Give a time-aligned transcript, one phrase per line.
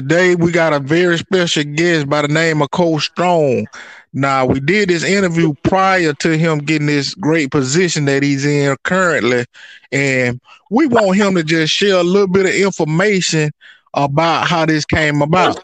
[0.00, 3.66] Today we got a very special guest by the name of Cole Strong.
[4.14, 8.74] Now we did this interview prior to him getting this great position that he's in
[8.82, 9.44] currently,
[9.92, 10.40] and
[10.70, 13.50] we want him to just share a little bit of information
[13.92, 15.62] about how this came about.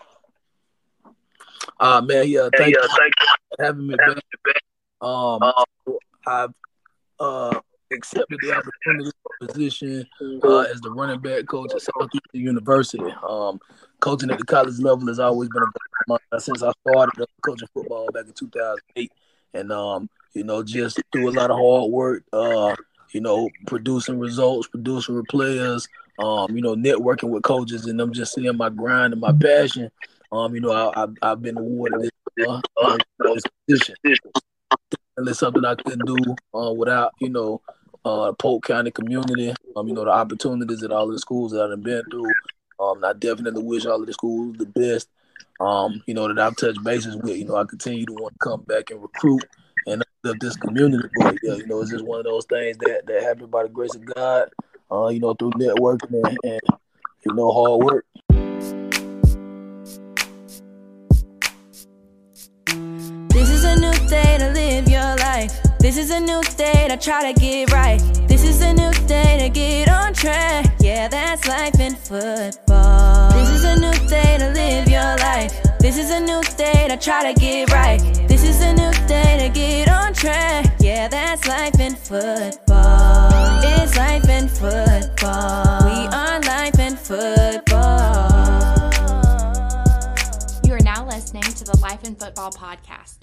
[1.80, 4.60] Uh man, yeah, thank you for having me back.
[5.00, 5.40] Um,
[6.26, 6.52] I've
[7.18, 7.58] uh
[7.90, 10.06] accepted the opportunity for position
[10.44, 13.14] uh, as the running back coach at Southeastern University.
[13.26, 13.60] Um,
[14.00, 15.66] coaching at the college level has always been a
[16.08, 19.12] goal since I started coaching football back in 2008.
[19.54, 22.74] And, um, you know, just through a lot of hard work, uh,
[23.12, 25.88] you know, producing results, producing players,
[26.18, 29.90] um, you know, networking with coaches, and I'm just seeing my grind and my passion.
[30.32, 33.94] Um, you know, I, have been awarded this, uh, uh, this position.
[35.16, 37.62] And it's something I couldn't do uh, without, you know,
[38.04, 39.54] uh, Polk County community.
[39.74, 42.30] Um, you know, the opportunities at all the schools that I've been through.
[42.78, 45.08] Um, I definitely wish all of the schools the best.
[45.58, 47.36] Um, you know, that I've touched bases with.
[47.36, 49.44] You know, I continue to want to come back and recruit
[49.86, 51.08] and of this community.
[51.18, 53.68] But yeah, you know, it's just one of those things that that happen by the
[53.68, 54.50] grace of God.
[54.90, 56.60] Uh, you know, through networking and, and
[57.24, 58.06] you know, hard work.
[63.30, 65.52] This is a new day to live your life.
[65.80, 68.15] This is a new day to try to get right.
[68.46, 70.72] This is a new day to get on track.
[70.78, 73.32] Yeah, that's life in football.
[73.32, 75.52] This is a new day to live your life.
[75.80, 77.98] This is a new day to try to get right.
[78.28, 80.76] This is a new day to get on track.
[80.78, 83.30] Yeah, that's life in football.
[83.64, 85.84] It's life in football.
[85.84, 88.30] We are life in football.
[90.64, 93.16] You are now listening to the Life in Football podcast.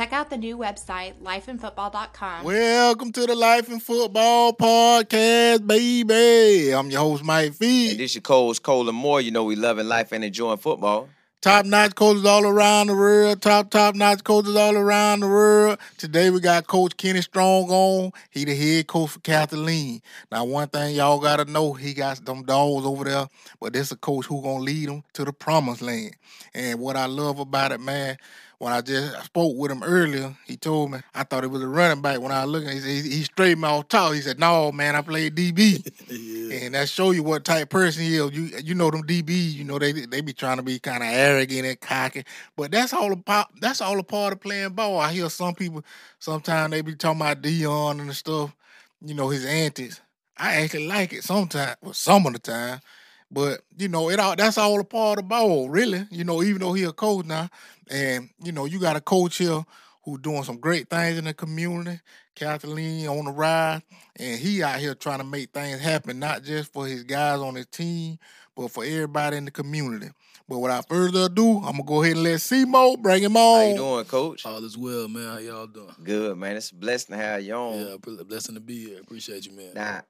[0.00, 2.44] Check out the new website, lifeinfootball.com.
[2.44, 6.72] Welcome to the Life in Football podcast, baby.
[6.72, 7.90] I'm your host, Mike Fee.
[7.90, 9.20] And this your coach, Colin Moore.
[9.20, 11.10] You know we loving life and enjoying football.
[11.42, 13.42] Top notch coaches all around the world.
[13.42, 15.78] Top top notch coaches all around the world.
[15.98, 18.12] Today we got Coach Kenny Strong on.
[18.30, 20.00] He the head coach for Kathleen.
[20.32, 23.28] Now one thing y'all gotta know, he got them dogs over there,
[23.60, 26.16] but this a coach who gonna lead them to the promised land.
[26.54, 28.16] And what I love about it, man,
[28.60, 31.66] when I just spoke with him earlier, he told me I thought it was a
[31.66, 32.20] running back.
[32.20, 34.12] When I was looking, he said he, he straightened me off tall.
[34.12, 36.58] He said, "No, man, I played DB," yeah.
[36.58, 38.30] and that show you what type person he is.
[38.32, 41.08] You you know them DB, you know they they be trying to be kind of
[41.08, 45.00] arrogant and cocky, but that's all about that's all a part of playing ball.
[45.00, 45.82] I hear some people
[46.18, 48.54] sometimes they be talking about Deion and the stuff,
[49.02, 50.02] you know his antics.
[50.36, 52.80] I actually like it sometimes, well, some of the time.
[53.30, 56.06] But you know, it all that's all a part of ball, really.
[56.10, 57.48] You know, even though he a coach now,
[57.88, 59.64] and you know, you got a coach here
[60.04, 62.00] who doing some great things in the community.
[62.34, 63.82] Kathleen on the ride,
[64.16, 67.54] and he out here trying to make things happen, not just for his guys on
[67.54, 68.18] his team,
[68.56, 70.08] but for everybody in the community.
[70.48, 73.60] But without further ado, I'm gonna go ahead and let Simo bring him on.
[73.60, 74.46] How you doing, Coach?
[74.46, 75.32] All is well, man.
[75.32, 75.94] How y'all doing?
[76.02, 76.56] Good, man.
[76.56, 77.78] It's a blessing to have you on.
[77.78, 79.00] Yeah, blessing to be here.
[79.00, 79.74] Appreciate you, man.
[79.74, 80.02] Now,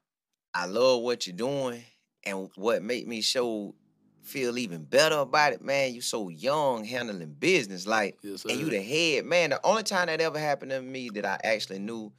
[0.54, 1.82] I love what you're doing
[2.24, 3.74] and what made me show
[4.22, 8.70] feel even better about it, man, you so young handling business, like, yes, and you
[8.70, 9.50] the head, man.
[9.50, 12.12] The only time that ever happened to me that I actually knew,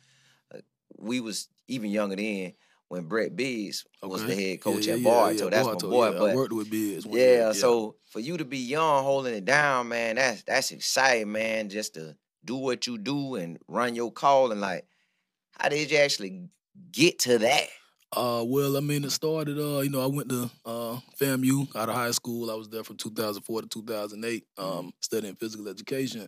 [0.54, 0.60] uh,
[0.98, 2.54] we was even younger then
[2.88, 4.12] when Brett Biggs okay.
[4.12, 5.44] was the head coach yeah, yeah, at Bartow.
[5.46, 6.20] Yeah, that's Bartow, my boy.
[6.20, 7.06] but I worked with Biggs.
[7.06, 11.70] Yeah, so for you to be young, holding it down, man, that's that's exciting, man.
[11.70, 14.86] Just to do what you do and run your call and like,
[15.58, 16.50] how did you actually
[16.92, 17.68] get to that?
[18.14, 19.58] Uh, well, I mean, it started.
[19.58, 22.52] Uh, you know, I went to uh, FAMU out of high school.
[22.52, 26.28] I was there from 2004 to 2008, um, studying physical education.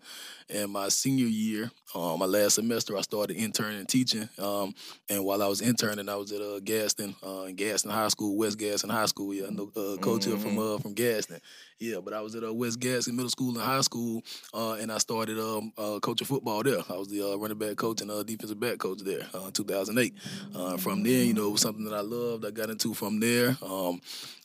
[0.50, 4.30] And my senior year, uh, my last semester, I started interning teaching.
[4.40, 4.74] Um,
[5.10, 8.58] and while I was interning, I was at uh, Gadsden, uh, Gadsden High School, West
[8.58, 9.34] Gadsden High School.
[9.34, 10.32] Yeah, I know uh, coach mm-hmm.
[10.32, 10.76] here from mm-hmm.
[10.76, 11.42] uh, from Gadsden.
[11.84, 14.24] Yeah, but I was at uh, West Gadsden Middle School and High School,
[14.54, 16.80] uh, and I started um, uh, coaching football there.
[16.90, 19.52] I was the uh, running back coach and uh, defensive back coach there uh, in
[19.52, 20.14] 2008.
[20.56, 22.46] Uh, from there, you know, it was something that I loved.
[22.46, 23.58] I got into from there.
[23.62, 24.00] Um,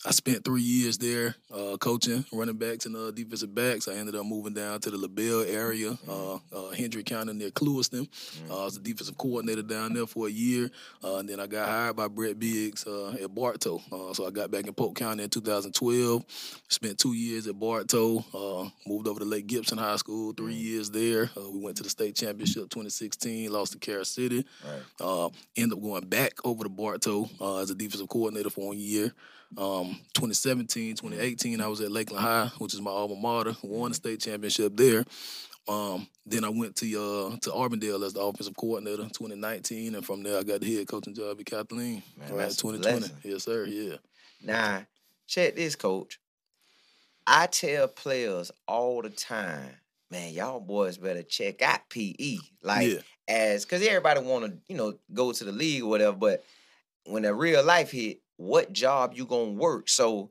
[0.04, 1.34] I spent three years there
[1.80, 3.89] coaching running backs and defensive backs.
[3.89, 5.98] I ended up moving down to the LaBelle area,
[6.77, 8.09] Hendry County near Clewiston.
[8.48, 10.71] I was the defensive coordinator down there for a year.
[11.03, 13.83] And then I got hired by Brett Biggs at Bartow.
[14.13, 16.24] so I got back in Polk County in 2012.
[16.68, 18.25] Spent two years at Bartow.
[18.86, 21.30] moved over to Lake Gibson High School, three years there.
[21.36, 24.45] we went to the state championship 2016, lost to Carol City.
[25.01, 25.30] Right.
[25.57, 27.28] ended up going back over to Bartow
[27.60, 29.13] as a defensive coordinator for one year.
[29.57, 33.57] Um, 2017, 2018, I was at Lakeland High, which is my alma mater.
[33.63, 35.04] Won the state championship there.
[35.66, 40.04] Um, then I went to uh, to Auburndale as the offensive coordinator in 2019, and
[40.04, 42.03] from there I got the head coaching job at Kathleen.
[42.16, 43.09] Man, right, 2020.
[43.25, 43.66] Yes, sir.
[43.66, 43.97] Yeah.
[44.42, 44.86] Now,
[45.27, 46.19] check this, coach.
[47.30, 49.69] I tell players all the time,
[50.10, 52.39] man, y'all boys better check out PE.
[52.63, 53.01] Like yeah.
[53.28, 56.42] as cause everybody wanna, you know, go to the league or whatever, but
[57.04, 59.91] when a real life hit, what job you gonna work?
[59.91, 60.30] So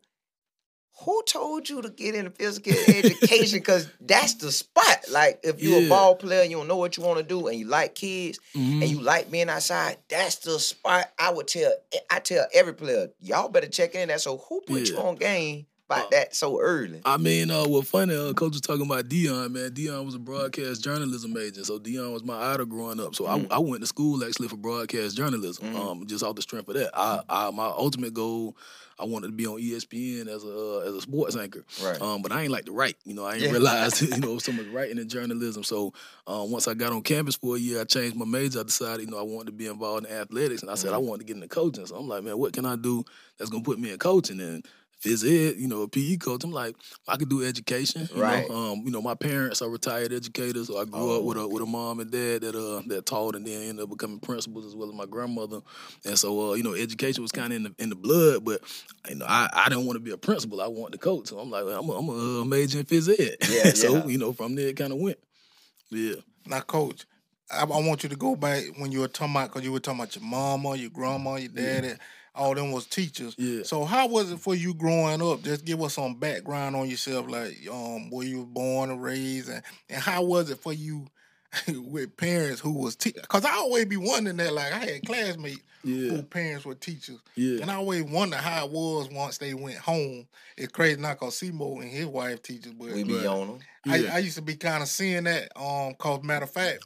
[1.01, 3.59] who told you to get into physical education?
[3.59, 5.05] Because that's the spot.
[5.11, 5.85] Like, if you're yeah.
[5.85, 7.93] a ball player and you don't know what you want to do, and you like
[7.93, 8.81] kids, mm-hmm.
[8.81, 11.11] and you like being outside, that's the spot.
[11.19, 11.71] I would tell.
[12.09, 14.21] I tell every player, y'all better check in that.
[14.21, 14.95] So, who put yeah.
[14.95, 17.01] you on game about uh, that so early?
[17.05, 19.71] I mean, uh, well, funny, uh, coach was talking about Deion, man.
[19.71, 23.15] Deion was a broadcast journalism major, so Deion was my idol growing up.
[23.15, 23.47] So mm.
[23.51, 25.75] I, I, went to school actually for broadcast journalism, mm.
[25.75, 26.91] um, just off the strength of that.
[26.93, 28.55] I, I my ultimate goal
[28.99, 31.63] I wanted to be on ESPN as a uh, as a sports anchor.
[31.83, 32.01] Right.
[32.01, 32.97] Um, but I ain't like to write.
[33.05, 33.51] You know, I ain't yeah.
[33.51, 35.63] realized you know so much writing and journalism.
[35.63, 35.93] So
[36.25, 38.61] uh, once I got on campus for a year, I changed my major.
[38.61, 40.95] I decided you know I wanted to be involved in athletics, and I said mm-hmm.
[40.95, 41.85] I wanted to get into coaching.
[41.85, 43.03] So I'm like, man, what can I do
[43.37, 44.39] that's gonna put me in coaching?
[44.39, 44.65] And
[45.01, 46.43] phys ed, you know, a PE coach.
[46.43, 46.75] I'm like,
[47.07, 48.07] I could do education.
[48.15, 48.49] right.
[48.49, 48.55] Know?
[48.55, 51.17] Um, you know, my parents are retired educators, so I grew oh.
[51.17, 53.83] up with a with a mom and dad that uh that taught and then ended
[53.83, 55.61] up becoming principals as well as my grandmother.
[56.05, 58.61] And so uh, you know, education was kinda in the in the blood, but
[59.09, 60.61] you know, I, I didn't want to be a principal.
[60.61, 61.27] I wanted to coach.
[61.27, 63.37] So I'm like, I'm a, I'm a uh, major in phys ed.
[63.49, 64.05] Yeah, so, yeah.
[64.05, 65.19] you know, from there it kinda went.
[65.89, 66.15] Yeah.
[66.45, 67.05] Now coach,
[67.51, 69.79] I, I, want you to go back when you were talking about because you were
[69.79, 71.89] talking about your mama, your grandma, your daddy.
[71.89, 71.95] Yeah
[72.37, 73.35] all them was teachers.
[73.37, 73.63] Yeah.
[73.63, 75.43] So how was it for you growing up?
[75.43, 79.49] Just give us some background on yourself, like um where you were born and raised,
[79.49, 81.07] and, and how was it for you
[81.67, 83.25] with parents who was teachers?
[83.27, 84.53] Cause I always be wondering that.
[84.53, 86.11] Like I had classmates yeah.
[86.11, 87.61] who parents were teachers, yeah.
[87.61, 90.27] and I always wonder how it was once they went home.
[90.57, 93.59] It's crazy not cause Simo and his wife teachers, but we be on them.
[93.85, 94.11] Yeah.
[94.13, 95.51] I, I used to be kind of seeing that.
[95.55, 96.83] Um, cause matter of fact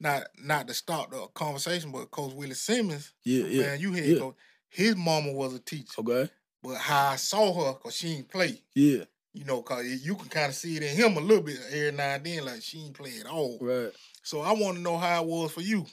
[0.00, 3.12] not not to start the conversation, but Coach Willie Simmons.
[3.24, 3.62] Yeah, yeah.
[3.62, 4.18] Man, you had yeah.
[4.18, 4.36] Coach,
[4.68, 6.00] his mama was a teacher.
[6.00, 6.30] Okay.
[6.62, 8.60] But how I saw her, cause she ain't play.
[8.74, 9.04] Yeah.
[9.32, 11.92] You know, cause you can kind of see it in him a little bit every
[11.92, 13.58] now and then, like she ain't play at all.
[13.60, 13.92] Right.
[14.28, 15.86] So I want to know how it was for you.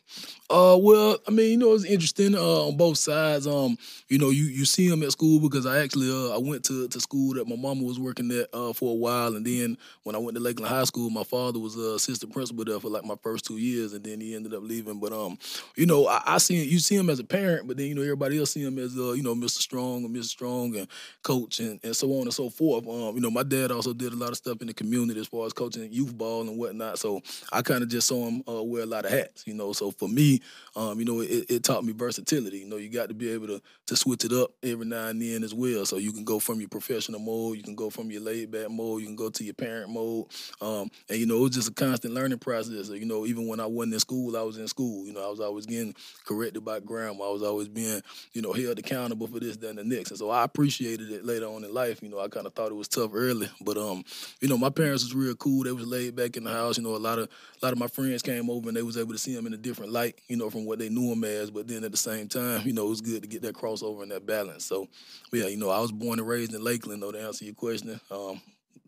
[0.50, 3.48] Uh, well, I mean, you know, it's interesting uh, on both sides.
[3.48, 3.78] Um,
[4.10, 6.90] you know, you you see him at school because I actually uh, I went to,
[6.90, 10.18] to school that my mama was working at uh, for a while, and then when
[10.18, 13.06] I went to Lakeland High School, my father was uh, assistant principal there for like
[13.06, 15.00] my first two years, and then he ended up leaving.
[15.00, 15.38] But um,
[15.78, 18.02] you know, I, I see you see him as a parent, but then you know
[18.02, 19.62] everybody else see him as uh, you know Mr.
[19.62, 20.26] Strong and Mr.
[20.26, 20.90] Strong and
[21.24, 22.86] coach and, and so on and so forth.
[22.86, 25.28] Um, you know, my dad also did a lot of stuff in the community as
[25.28, 27.00] far as coaching youth ball and whatnot.
[27.00, 27.22] So
[27.54, 29.74] I kind of just saw him uh, wear a lot of hats, you know.
[29.74, 30.42] So for me,
[30.76, 32.60] um, you know, it, it, taught me versatility.
[32.60, 35.22] You know, you got to be able to to switch it up every now and
[35.22, 35.86] then as well.
[35.86, 38.70] So you can go from your professional mode, you can go from your laid back
[38.70, 40.26] mode, you can go to your parent mode.
[40.62, 42.90] Um, and you know, it was just a constant learning process.
[42.90, 45.06] You know, even when I wasn't in school, I was in school.
[45.06, 45.96] You know, I was always getting
[46.26, 47.30] corrected by grandma.
[47.30, 48.02] I was always being,
[48.34, 50.12] you know, held accountable for this, that, and the next.
[50.12, 52.02] And so I appreciated it later on in life.
[52.02, 54.04] You know, I kind of thought it was tough early, but um,
[54.42, 55.64] you know, my parents was real cool.
[55.64, 56.78] They was laid back in the house.
[56.78, 57.30] You know, a lot of
[57.62, 59.54] a lot of my friends came over and they was able to see him in
[59.54, 60.20] a different light.
[60.28, 61.52] You know, from what they knew him as.
[61.52, 64.04] But then at the same time, you know, it was good to get that crossover
[64.04, 64.66] and that balance.
[64.66, 64.88] So,
[65.32, 68.00] yeah, you know, I was born and raised in Lakeland, though, to answer your question.
[68.12, 68.42] Um,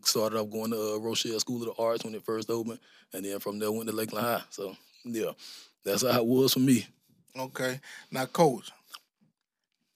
[0.04, 2.78] started off going to uh, Rochelle School of the Arts when it first opened,
[3.12, 4.42] and then from there went to Lakeland High.
[4.50, 5.32] So, yeah,
[5.84, 6.86] that's how it was for me.
[7.38, 7.80] Okay.
[8.10, 8.70] Now, Coach,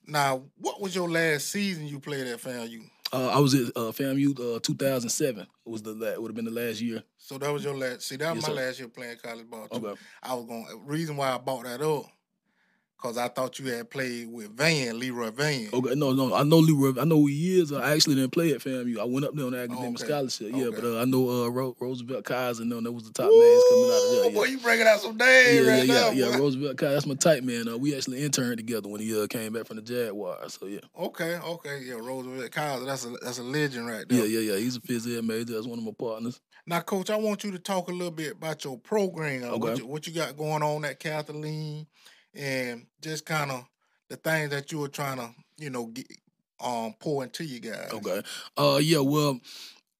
[0.07, 2.83] now, what was your last season you played at FAMU?
[3.13, 5.43] Uh, I was at uh, FAMU uh, 2007.
[5.43, 7.03] It was the la- would have been the last year.
[7.19, 8.03] So that was your last.
[8.03, 8.67] See, that was yes, my sir.
[8.67, 9.87] last year playing college ball too.
[9.87, 10.01] Okay.
[10.23, 10.67] I was going.
[10.87, 12.07] Reason why I bought that up
[13.03, 15.69] Cause I thought you had played with Van, Leroy Van.
[15.73, 17.01] Okay, no, no, I know Leroy.
[17.01, 17.73] I know who he is.
[17.73, 18.97] I actually didn't play at FAMU.
[19.01, 20.05] I went up there on the academic okay.
[20.05, 20.53] scholarship.
[20.55, 20.81] Yeah, okay.
[20.81, 22.65] but uh, I know uh, Ro- Roosevelt Kaiser.
[22.65, 24.25] No, that was the top Ooh, names coming out of there.
[24.31, 24.39] Yeah.
[24.39, 26.11] Boy, you bringing out some names yeah, right yeah, now.
[26.11, 26.93] Yeah, yeah, Roosevelt Kaiser.
[26.93, 27.67] That's my type man.
[27.67, 30.57] Uh, we actually interned together when he uh, came back from the Jaguars.
[30.61, 30.79] So yeah.
[30.97, 32.85] Okay, okay, yeah, Roosevelt Kaiser.
[32.85, 34.25] That's a that's a legend right there.
[34.25, 34.59] Yeah, yeah, yeah.
[34.61, 35.55] He's a phys ed major.
[35.55, 36.41] That's one of my partners.
[36.67, 39.43] Now, Coach, I want you to talk a little bit about your program.
[39.43, 39.59] Okay.
[39.59, 41.89] What you, what you got going on at Kathleen,
[42.35, 43.65] and just kind of
[44.09, 46.07] the things that you were trying to, you know, get,
[46.61, 47.91] um, pour into you guys.
[47.93, 48.23] Okay.
[48.57, 49.01] Uh, yeah.
[49.01, 49.41] Well,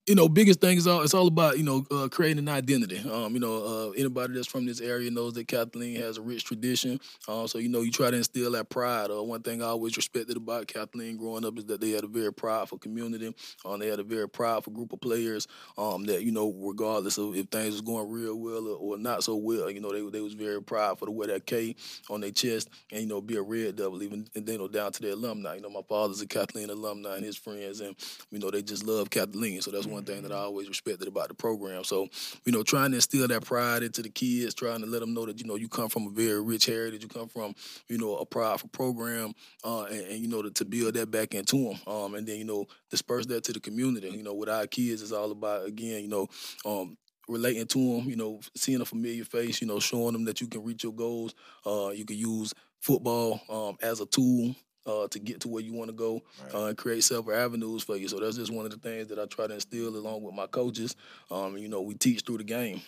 [0.07, 2.99] you know, biggest thing is all it's all about you know uh, creating an identity.
[3.09, 6.45] Um, you know, uh, anybody that's from this area knows that Kathleen has a rich
[6.45, 6.99] tradition.
[7.29, 9.11] Uh, so you know, you try to instill that pride.
[9.11, 12.09] Uh, one thing I always respected about Kathleen growing up is that they had a
[12.09, 13.33] very prideful community.
[13.65, 15.47] Um, they had a very prideful group of players.
[15.79, 19.23] Um, that you know, regardless of if things was going real well or, or not
[19.23, 21.77] so well, you know, they they was very prideful to wear that K
[22.11, 24.69] on their chest and you know be a red devil, even and then you know
[24.69, 25.55] down to their alumni.
[25.55, 27.95] You know, my father's a Kathleen alumni and his friends, and
[28.33, 29.63] you know they just love Kathleen.
[29.63, 31.85] So that's one thing that I always respected about the program.
[31.85, 32.09] So,
[32.45, 35.27] you know, trying to instill that pride into the kids, trying to let them know
[35.27, 37.55] that you know you come from a very rich heritage, you come from
[37.89, 39.33] you know a prideful program,
[39.65, 42.39] uh, and, and, you know to, to, build that back into them, um, and then
[42.39, 44.11] you know disperse that to the community.
[44.11, 46.29] You know, with our kids, it's all about again, you know,
[46.65, 46.97] um,
[47.29, 50.47] relating to them, you know, seeing a familiar face, you know, showing them that you
[50.47, 51.35] can reach your goals.
[51.67, 54.55] Uh, you can use football um, as a tool
[54.87, 56.55] uh, to get to where you want to go right.
[56.55, 58.09] uh, and create several avenues for you.
[58.09, 60.47] So that's just one of the things that I try to instill along with my
[60.47, 60.97] coaches.
[61.31, 62.83] Um, you know, we teach through the game.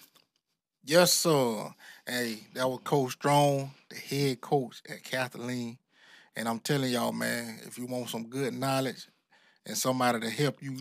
[0.85, 1.73] Yes, sir.
[2.07, 5.79] Hey, that was Coach Strong, the head coach at Kathleen.
[6.37, 9.07] And I'm telling y'all, man, if you want some good knowledge
[9.65, 10.79] and somebody to help you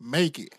[0.00, 0.54] make it,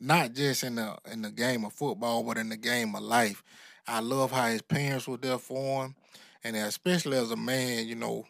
[0.00, 3.42] not just in the in the game of football, but in the game of life.
[3.86, 5.94] I love how his parents were there for him,
[6.42, 8.24] and especially as a man, you know,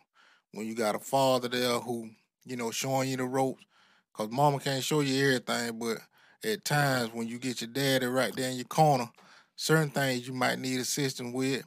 [0.52, 2.10] when you got a father there who,
[2.44, 3.64] you know, showing you the ropes,
[4.12, 5.98] cause mama can't show you everything, but
[6.44, 9.08] at times when you get your daddy right there in your corner,
[9.56, 11.64] certain things you might need assistance with,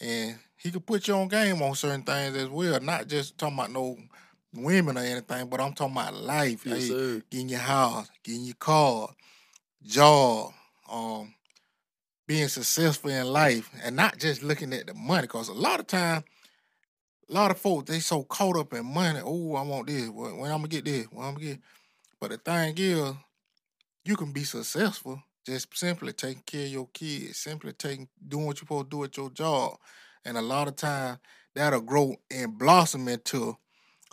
[0.00, 3.56] and he could put you on game on certain things as well, not just talking
[3.56, 3.96] about no
[4.54, 6.66] women or anything, but I'm talking about life.
[6.66, 9.08] Yes, hey, getting your house, getting your car,
[9.82, 10.52] job,
[10.90, 11.34] um,
[12.26, 15.22] being successful in life, and not just looking at the money.
[15.22, 16.24] Because a lot of time,
[17.28, 19.20] a lot of folks they so caught up in money.
[19.22, 20.08] Oh, I want this.
[20.08, 21.06] When, when I'm gonna get this?
[21.10, 21.60] When I'm gonna get?
[22.20, 23.14] But the thing is,
[24.04, 28.56] you can be successful just simply taking care of your kids, simply taking doing what
[28.56, 29.76] you're supposed to do at your job,
[30.24, 31.18] and a lot of time
[31.54, 33.56] that'll grow and blossom into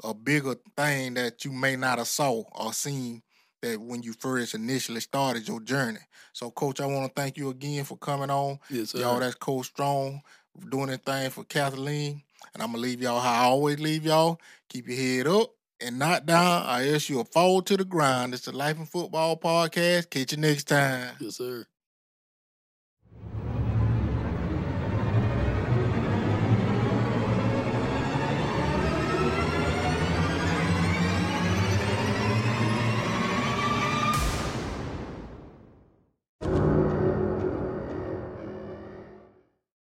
[0.04, 3.22] a bigger thing that you may not have saw or seen
[3.62, 6.00] that when you first initially started your journey.
[6.34, 8.60] So, Coach, I want to thank you again for coming on.
[8.70, 9.00] Yes, sir.
[9.00, 10.22] Y'all, that's Coach Strong
[10.70, 12.22] doing that thing for Kathleen.
[12.54, 14.40] And I'm to leave y'all how I always leave y'all.
[14.70, 15.52] Keep your head up
[15.84, 18.34] and not down, I ask you a fall to the ground.
[18.34, 20.10] It's the Life in Football podcast.
[20.10, 21.16] Catch you next time.
[21.20, 21.66] Yes, sir.